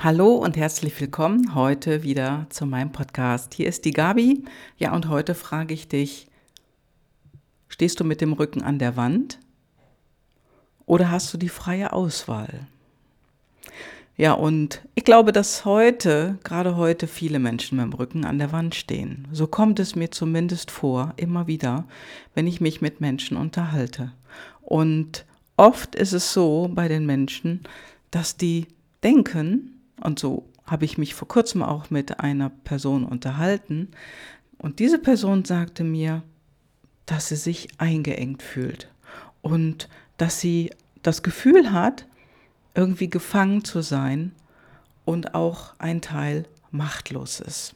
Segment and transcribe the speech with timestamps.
[0.00, 3.52] Hallo und herzlich willkommen heute wieder zu meinem Podcast.
[3.52, 4.44] Hier ist die Gabi.
[4.76, 6.28] Ja, und heute frage ich dich,
[7.66, 9.40] stehst du mit dem Rücken an der Wand
[10.86, 12.68] oder hast du die freie Auswahl?
[14.16, 18.52] Ja, und ich glaube, dass heute, gerade heute, viele Menschen mit dem Rücken an der
[18.52, 19.26] Wand stehen.
[19.32, 21.88] So kommt es mir zumindest vor, immer wieder,
[22.36, 24.12] wenn ich mich mit Menschen unterhalte.
[24.60, 25.26] Und
[25.56, 27.62] oft ist es so bei den Menschen,
[28.12, 28.68] dass die
[29.02, 33.88] denken, und so habe ich mich vor kurzem auch mit einer Person unterhalten.
[34.58, 36.22] Und diese Person sagte mir,
[37.06, 38.88] dass sie sich eingeengt fühlt
[39.40, 39.88] und
[40.18, 40.70] dass sie
[41.02, 42.06] das Gefühl hat,
[42.74, 44.32] irgendwie gefangen zu sein
[45.04, 47.74] und auch ein Teil machtlos ist.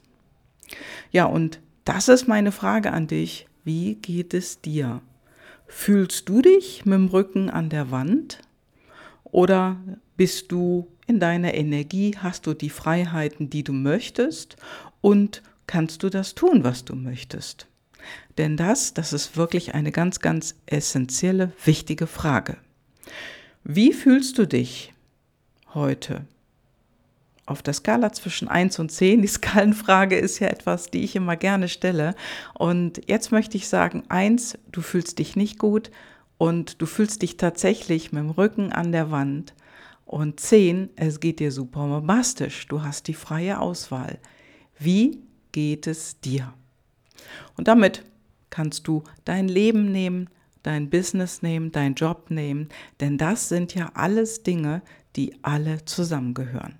[1.10, 3.46] Ja, und das ist meine Frage an dich.
[3.64, 5.00] Wie geht es dir?
[5.66, 8.40] Fühlst du dich mit dem Rücken an der Wand
[9.24, 9.76] oder
[10.16, 14.56] bist du in deiner Energie, hast du die Freiheiten, die du möchtest
[15.00, 17.66] und kannst du das tun, was du möchtest?
[18.38, 22.56] Denn das, das ist wirklich eine ganz, ganz essentielle, wichtige Frage.
[23.64, 24.92] Wie fühlst du dich
[25.74, 26.26] heute?
[27.44, 31.36] Auf der Skala zwischen 1 und 10, die Skalenfrage ist ja etwas, die ich immer
[31.36, 32.14] gerne stelle.
[32.54, 35.90] Und jetzt möchte ich sagen, 1, du fühlst dich nicht gut
[36.38, 39.54] und du fühlst dich tatsächlich mit dem Rücken an der Wand.
[40.12, 42.68] Und zehn, es geht dir super bombastisch.
[42.68, 44.18] Du hast die freie Auswahl.
[44.78, 46.52] Wie geht es dir?
[47.56, 48.04] Und damit
[48.50, 50.28] kannst du dein Leben nehmen,
[50.62, 52.68] dein Business nehmen, dein Job nehmen,
[53.00, 54.82] denn das sind ja alles Dinge,
[55.16, 56.74] die alle zusammengehören.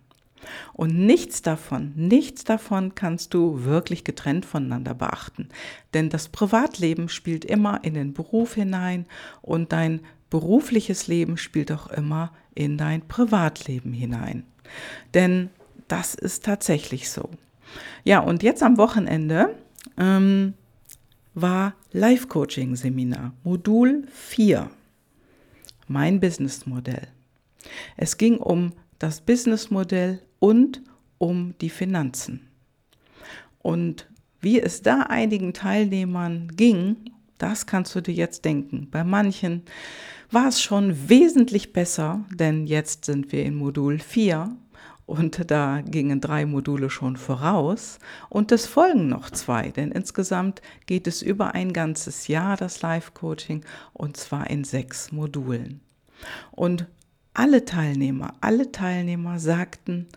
[0.75, 5.49] Und nichts davon, nichts davon kannst du wirklich getrennt voneinander beachten.
[5.95, 9.07] Denn das Privatleben spielt immer in den Beruf hinein
[9.41, 10.03] und dein
[10.33, 14.45] berufliches Leben spielt auch immer in dein Privatleben hinein.
[15.13, 15.51] Denn
[15.89, 17.29] das ist tatsächlich so.
[18.03, 19.55] Ja, und jetzt am Wochenende
[19.99, 20.55] ähm,
[21.35, 24.71] war Live-Coaching-Seminar, Modul 4,
[25.87, 27.09] mein Businessmodell.
[27.99, 30.81] Es ging um das Businessmodell und
[31.19, 32.49] um die Finanzen.
[33.59, 34.09] Und
[34.41, 38.89] wie es da einigen Teilnehmern ging, das kannst du dir jetzt denken.
[38.91, 39.63] Bei manchen
[40.33, 44.57] war es schon wesentlich besser, denn jetzt sind wir in Modul 4
[45.05, 47.99] und da gingen drei Module schon voraus
[48.31, 53.63] und es folgen noch zwei, denn insgesamt geht es über ein ganzes Jahr das Live-Coaching
[53.93, 55.81] und zwar in sechs Modulen.
[56.51, 56.87] Und
[57.35, 60.09] alle Teilnehmer, alle Teilnehmer sagten,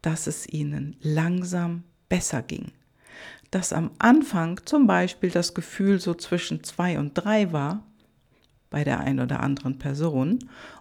[0.00, 2.72] dass es ihnen langsam besser ging.
[3.50, 7.82] Dass am Anfang zum Beispiel das Gefühl so zwischen zwei und drei war,
[8.70, 10.38] bei der einen oder anderen Person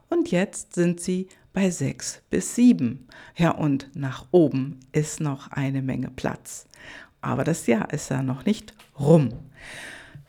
[0.10, 3.08] und jetzt sind sie bei sechs bis sieben.
[3.36, 6.68] Ja, und nach oben ist noch eine Menge Platz.
[7.22, 9.30] Aber das Jahr ist ja noch nicht rum.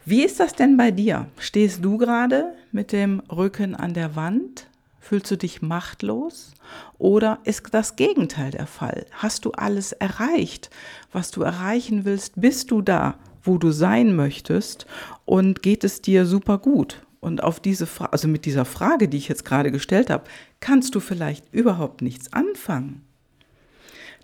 [0.04, 1.26] Wie ist das denn bei dir?
[1.38, 4.68] Stehst du gerade mit dem Rücken an der Wand?
[5.00, 6.54] Fühlst du dich machtlos?
[6.96, 9.06] Oder ist das Gegenteil der Fall?
[9.12, 10.70] Hast du alles erreicht,
[11.12, 12.40] was du erreichen willst?
[12.40, 14.86] Bist du da, wo du sein möchtest?
[15.24, 17.02] Und geht es dir super gut?
[17.20, 20.24] Und auf diese Frage, also mit dieser Frage, die ich jetzt gerade gestellt habe,
[20.60, 23.02] kannst du vielleicht überhaupt nichts anfangen.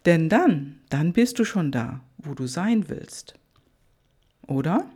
[0.04, 3.34] Denn dann, dann bist du schon da, wo du sein willst.
[4.46, 4.88] Oder?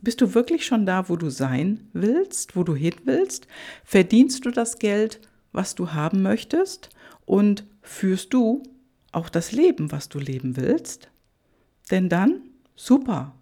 [0.00, 3.46] Bist du wirklich schon da, wo du sein willst, wo du hin willst?
[3.84, 5.20] Verdienst du das Geld,
[5.52, 6.90] was du haben möchtest?
[7.26, 8.62] Und führst du
[9.12, 11.10] auch das Leben, was du leben willst?
[11.90, 12.42] Denn dann,
[12.76, 13.34] super.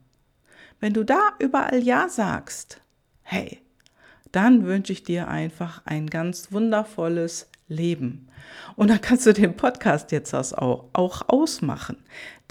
[0.80, 2.80] Wenn du da überall Ja sagst,
[3.28, 3.58] hey,
[4.30, 8.28] dann wünsche ich dir einfach ein ganz wundervolles Leben.
[8.76, 11.96] Und dann kannst du den Podcast jetzt auch, auch ausmachen.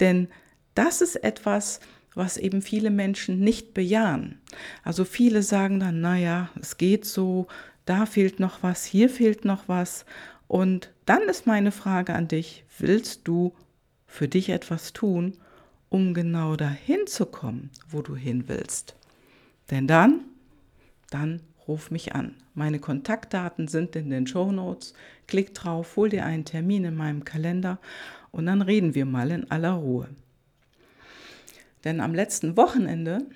[0.00, 0.28] Denn
[0.74, 1.80] das ist etwas,
[2.14, 4.40] was eben viele Menschen nicht bejahen.
[4.82, 7.46] Also viele sagen dann, naja, es geht so,
[7.86, 10.04] da fehlt noch was, hier fehlt noch was.
[10.48, 13.54] Und dann ist meine Frage an dich, willst du
[14.06, 15.38] für dich etwas tun,
[15.88, 18.94] um genau dahin zu kommen, wo du hin willst?
[19.70, 20.24] Denn dann
[21.10, 22.34] dann ruf mich an.
[22.54, 24.94] Meine Kontaktdaten sind in den Show Notes.
[25.26, 27.78] Klick drauf, hol dir einen Termin in meinem Kalender
[28.30, 30.08] und dann reden wir mal in aller Ruhe.
[31.84, 33.26] Denn am letzten Wochenende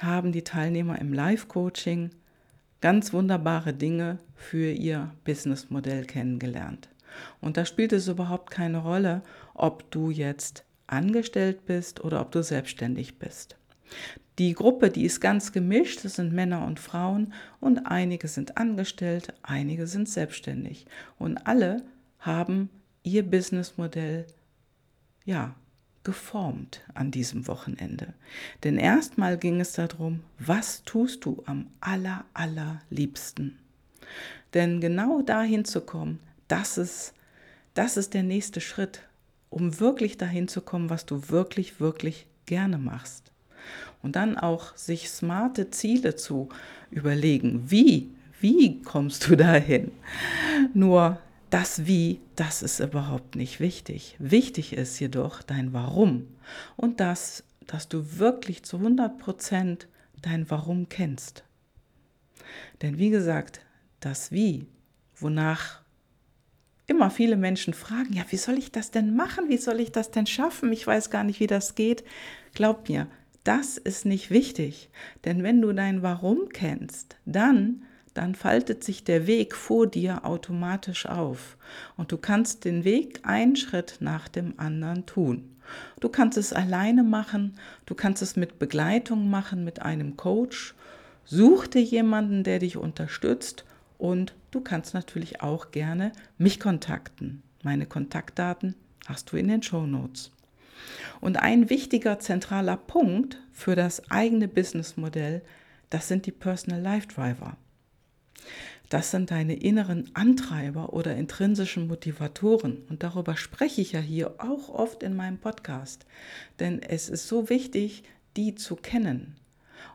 [0.00, 2.10] haben die Teilnehmer im Live-Coaching
[2.80, 6.88] ganz wunderbare Dinge für ihr Businessmodell kennengelernt.
[7.40, 9.22] Und da spielt es überhaupt keine Rolle,
[9.54, 13.56] ob du jetzt angestellt bist oder ob du selbstständig bist.
[14.38, 19.32] Die Gruppe, die ist ganz gemischt, das sind Männer und Frauen und einige sind angestellt,
[19.42, 20.86] einige sind selbstständig
[21.18, 21.82] und alle
[22.18, 22.68] haben
[23.02, 24.26] ihr Businessmodell
[25.24, 25.54] ja
[26.04, 28.12] geformt an diesem Wochenende.
[28.62, 33.58] Denn erstmal ging es darum, was tust du am aller allerliebsten?
[34.54, 37.14] Denn genau dahin zu kommen, das ist
[37.74, 39.02] das ist der nächste Schritt,
[39.50, 43.32] um wirklich dahin zu kommen, was du wirklich wirklich gerne machst.
[44.02, 46.48] Und dann auch sich smarte Ziele zu
[46.90, 47.70] überlegen.
[47.70, 48.10] Wie
[48.40, 49.92] wie kommst du dahin?
[50.74, 51.18] Nur
[51.50, 54.16] das Wie, das ist überhaupt nicht wichtig.
[54.18, 56.28] Wichtig ist jedoch dein Warum
[56.76, 59.88] und das, dass du wirklich zu 100 Prozent
[60.20, 61.44] dein Warum kennst.
[62.82, 63.60] Denn wie gesagt,
[64.00, 64.66] das Wie,
[65.16, 65.80] wonach
[66.86, 69.48] immer viele Menschen fragen, ja, wie soll ich das denn machen?
[69.48, 70.72] Wie soll ich das denn schaffen?
[70.72, 72.04] Ich weiß gar nicht, wie das geht.
[72.54, 73.08] Glaub mir,
[73.46, 74.90] das ist nicht wichtig.
[75.24, 77.82] Denn wenn du dein Warum kennst, dann
[78.16, 81.58] dann faltet sich der Weg vor dir automatisch auf
[81.98, 85.54] und du kannst den Weg einen Schritt nach dem anderen tun.
[86.00, 90.74] Du kannst es alleine machen, du kannst es mit Begleitung machen, mit einem Coach.
[91.26, 93.66] Such dir jemanden, der dich unterstützt
[93.98, 97.42] und du kannst natürlich auch gerne mich kontakten.
[97.62, 98.76] Meine Kontaktdaten
[99.06, 100.30] hast du in den Show Notes.
[101.20, 105.42] Und ein wichtiger zentraler Punkt für das eigene Businessmodell,
[105.90, 107.56] das sind die Personal Life Driver.
[108.88, 112.82] Das sind deine inneren Antreiber oder intrinsischen Motivatoren.
[112.88, 116.06] Und darüber spreche ich ja hier auch oft in meinem Podcast.
[116.60, 118.04] Denn es ist so wichtig,
[118.36, 119.36] die zu kennen.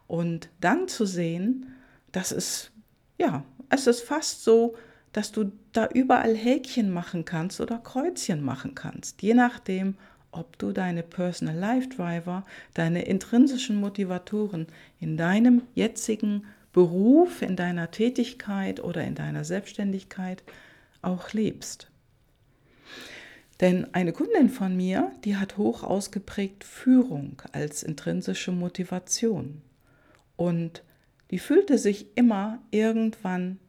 [0.07, 1.73] Und dann zu sehen,
[2.11, 2.71] dass es,
[3.17, 4.75] ja, es ist fast so,
[5.13, 9.21] dass du da überall Häkchen machen kannst oder Kreuzchen machen kannst.
[9.21, 9.95] Je nachdem,
[10.31, 14.67] ob du deine Personal Life Driver, deine intrinsischen Motivatoren
[14.99, 20.43] in deinem jetzigen Beruf, in deiner Tätigkeit oder in deiner Selbstständigkeit
[21.01, 21.91] auch lebst.
[23.59, 29.61] Denn eine Kundin von mir, die hat hoch ausgeprägt Führung als intrinsische Motivation.
[30.35, 30.83] Und
[31.29, 33.59] die fühlte sich immer irgendwann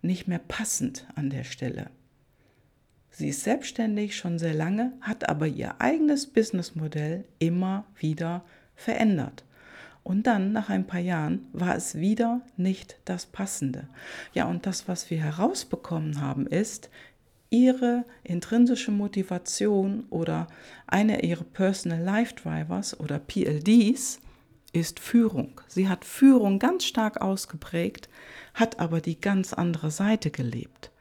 [0.00, 1.90] nicht mehr passend an der Stelle.
[3.18, 8.44] Sie ist selbstständig schon sehr lange, hat aber ihr eigenes Businessmodell immer wieder
[8.76, 9.44] verändert.
[10.04, 13.88] Und dann, nach ein paar Jahren, war es wieder nicht das Passende.
[14.34, 16.90] Ja, und das, was wir herausbekommen haben, ist,
[17.50, 20.46] ihre intrinsische Motivation oder
[20.86, 24.20] eine ihrer Personal Life Drivers oder PLDs
[24.72, 25.60] ist Führung.
[25.66, 28.08] Sie hat Führung ganz stark ausgeprägt,
[28.54, 30.92] hat aber die ganz andere Seite gelebt.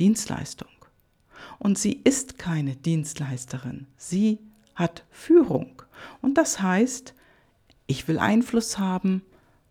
[0.00, 0.77] Dienstleistung.
[1.58, 3.86] Und sie ist keine Dienstleisterin.
[3.96, 4.38] Sie
[4.74, 5.82] hat Führung.
[6.22, 7.14] Und das heißt,
[7.86, 9.22] ich will Einfluss haben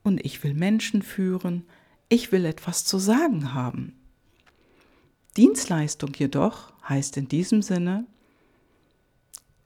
[0.04, 1.64] und ich will Menschen führen.
[2.10, 3.94] Ich will etwas zu sagen haben.
[5.38, 8.06] Dienstleistung jedoch heißt in diesem Sinne,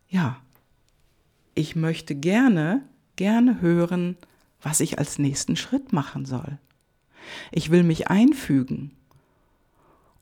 [0.10, 0.42] ja,
[1.56, 2.84] ich möchte gerne,
[3.16, 4.18] gerne hören,
[4.62, 6.58] was ich als nächsten Schritt machen soll.
[7.52, 8.92] Ich will mich einfügen.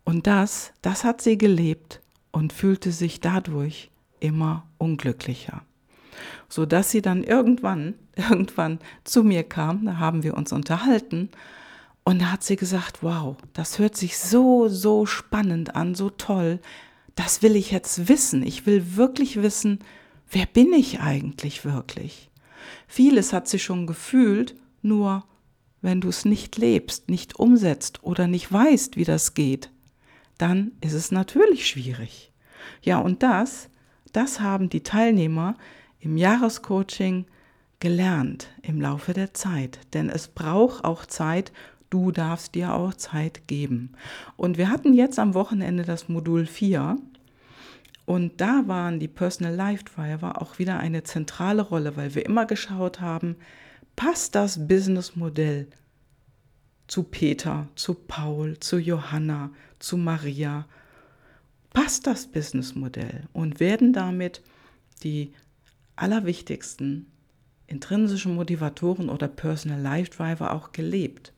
[0.10, 2.02] Und das, das hat sie gelebt
[2.32, 5.62] und fühlte sich dadurch immer unglücklicher.
[6.48, 11.30] So dass sie dann irgendwann, irgendwann zu mir kam, da haben wir uns unterhalten
[12.06, 16.60] und da hat sie gesagt, wow, das hört sich so, so spannend an, so toll,
[17.14, 19.78] das will ich jetzt wissen, ich will wirklich wissen,
[20.32, 22.32] wer bin ich eigentlich wirklich?
[22.88, 25.24] Vieles hat sie schon gefühlt, nur
[25.84, 29.70] wenn du es nicht lebst, nicht umsetzt oder nicht weißt, wie das geht,
[30.40, 32.32] dann ist es natürlich schwierig.
[32.82, 33.70] Ja, und das,
[34.12, 35.56] das haben die Teilnehmer
[36.00, 37.26] im Jahrescoaching
[37.80, 39.80] gelernt im Laufe der Zeit.
[39.94, 41.52] Denn es braucht auch Zeit,
[41.90, 43.94] du darfst dir auch Zeit geben.
[44.38, 46.98] Und wir hatten jetzt am Wochenende das Modul 4
[48.06, 52.46] und da waren die Personal Life Driver auch wieder eine zentrale Rolle, weil wir immer
[52.46, 53.36] geschaut haben,
[53.96, 55.68] passt das Businessmodell
[56.88, 60.68] zu Peter, zu Paul, zu Johanna, zu Maria?
[61.72, 64.42] Passt das Businessmodell und werden damit
[65.04, 65.34] die
[65.96, 67.08] allerwichtigsten
[67.68, 71.34] intrinsischen Motivatoren oder Personal Life Driver auch gelebt.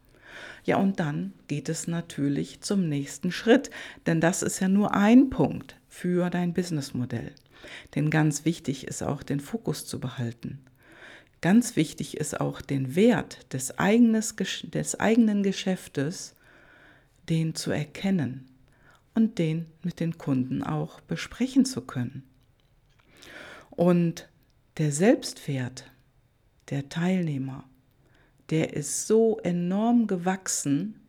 [0.64, 3.70] Ja, und dann geht es natürlich zum nächsten Schritt,
[4.06, 7.34] denn das ist ja nur ein Punkt für dein Businessmodell.
[7.96, 10.60] Denn ganz wichtig ist auch den Fokus zu behalten.
[11.42, 16.36] Ganz wichtig ist auch den Wert des, eigenes, des eigenen Geschäftes,
[17.30, 18.50] den zu erkennen
[19.14, 22.24] und den mit den Kunden auch besprechen zu können.
[23.70, 24.30] Und
[24.78, 25.92] der Selbstwert
[26.70, 27.66] der Teilnehmer,
[28.50, 31.00] der ist so enorm gewachsen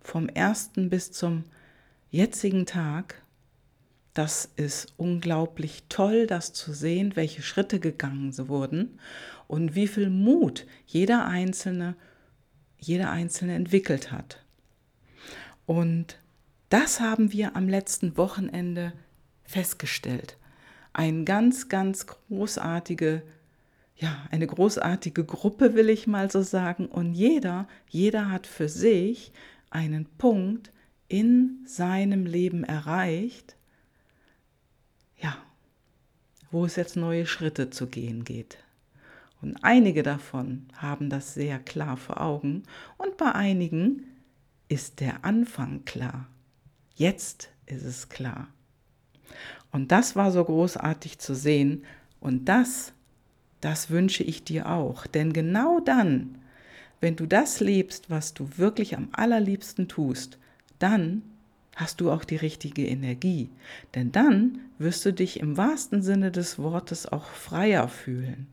[0.00, 1.44] vom ersten bis zum
[2.10, 3.22] jetzigen Tag,
[4.18, 8.98] Das ist unglaublich toll, das zu sehen, welche Schritte gegangen wurden
[9.46, 11.94] und wie viel Mut jeder Einzelne,
[12.80, 14.44] jeder Einzelne entwickelt hat.
[15.68, 16.18] Und
[16.70, 18.94] das haben wir am letzten Wochenende
[19.44, 20.38] festgestellt.
[20.94, 23.22] Ein ganz, ganz großartige,
[23.94, 26.86] ja, eine großartige Gruppe, will ich mal so sagen.
[26.86, 29.30] Und jeder, jeder hat für sich
[29.68, 30.72] einen Punkt
[31.06, 33.54] in seinem Leben erreicht,
[35.18, 35.36] ja,
[36.50, 38.56] wo es jetzt neue Schritte zu gehen geht.
[39.42, 42.62] Und einige davon haben das sehr klar vor Augen
[42.96, 44.06] und bei einigen
[44.68, 46.28] ist der Anfang klar.
[46.94, 48.48] Jetzt ist es klar.
[49.70, 51.84] Und das war so großartig zu sehen
[52.20, 52.92] und das,
[53.60, 55.06] das wünsche ich dir auch.
[55.06, 56.38] Denn genau dann,
[57.00, 60.38] wenn du das lebst, was du wirklich am allerliebsten tust,
[60.78, 61.22] dann
[61.76, 63.50] hast du auch die richtige Energie.
[63.94, 68.48] Denn dann wirst du dich im wahrsten Sinne des Wortes auch freier fühlen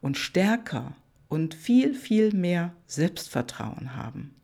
[0.00, 0.94] und stärker
[1.28, 4.34] und viel, viel mehr Selbstvertrauen haben.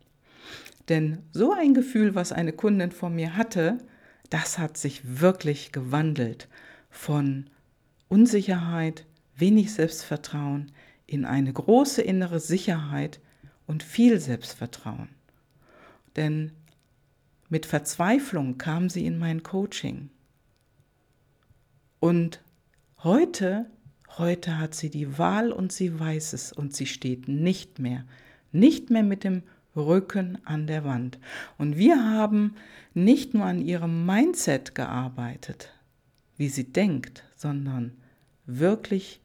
[0.89, 3.79] Denn so ein Gefühl, was eine Kundin von mir hatte,
[4.31, 6.49] das hat sich wirklich gewandelt
[6.89, 7.51] von
[8.09, 9.07] Unsicherheit,
[9.37, 10.73] wenig Selbstvertrauen
[11.07, 13.21] in eine große innere Sicherheit
[13.67, 15.09] und viel Selbstvertrauen.
[16.17, 16.53] Denn
[17.49, 20.11] mit Verzweiflung kam sie in mein Coaching.
[21.99, 22.43] Und
[23.03, 23.67] heute,
[24.19, 28.05] heute hat sie die Wahl und sie weiß es und sie steht nicht mehr,
[28.53, 29.43] nicht mehr mit dem
[29.77, 31.19] Rücken an der Wand.
[31.59, 32.57] Und wir haben
[32.95, 35.73] nicht nur an ihrem Mindset gearbeitet,
[36.37, 37.93] wie sie denkt, sondern
[38.47, 39.21] wirklich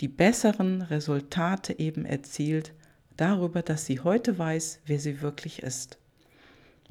[0.00, 2.72] die besseren Resultate eben erzielt
[3.16, 5.98] darüber, dass sie heute weiß, wer sie wirklich ist.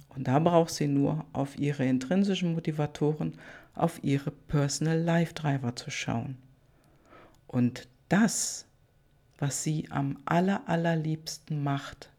[0.10, 3.34] Und da braucht sie nur auf ihre intrinsischen Motivatoren,
[3.76, 6.38] auf ihre Personal Life Driver zu schauen.
[7.46, 8.66] Und das,
[9.38, 12.10] was sie am aller, allerliebsten macht,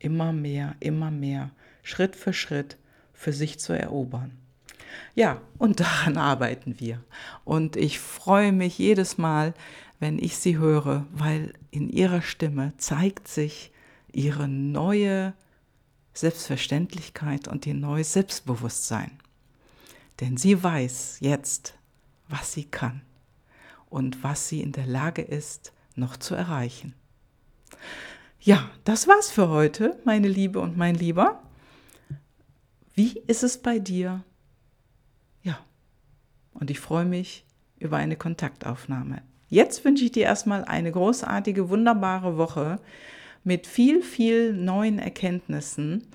[0.00, 1.50] immer mehr, immer mehr,
[1.82, 2.76] Schritt für Schritt
[3.12, 4.32] für sich zu erobern.
[5.14, 7.04] Ja, und daran arbeiten wir.
[7.44, 9.54] Und ich freue mich jedes Mal,
[10.00, 13.70] wenn ich sie höre, weil in ihrer Stimme zeigt sich
[14.12, 15.34] ihre neue
[16.14, 19.12] Selbstverständlichkeit und ihr neues Selbstbewusstsein.
[20.20, 21.74] Denn sie weiß jetzt,
[22.28, 23.02] was sie kann
[23.88, 26.94] und was sie in der Lage ist, noch zu erreichen.
[28.42, 31.42] Ja, das war's für heute, meine Liebe und mein Lieber.
[32.94, 34.24] Wie ist es bei dir?
[35.42, 35.58] Ja,
[36.54, 37.44] und ich freue mich
[37.78, 39.20] über eine Kontaktaufnahme.
[39.50, 42.80] Jetzt wünsche ich dir erstmal eine großartige, wunderbare Woche
[43.44, 46.06] mit viel, viel neuen Erkenntnissen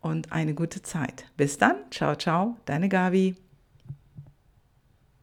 [0.00, 1.26] und eine gute Zeit.
[1.36, 3.36] Bis dann, ciao, ciao, deine Gabi.